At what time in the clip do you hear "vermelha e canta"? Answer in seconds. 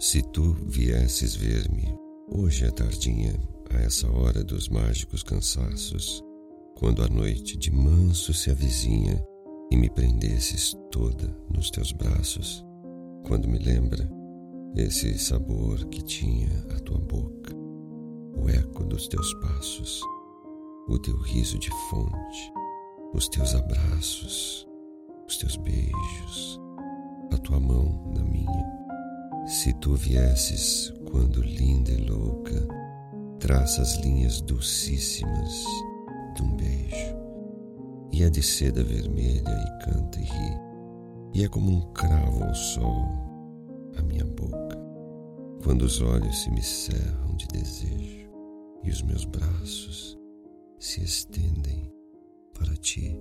38.84-40.20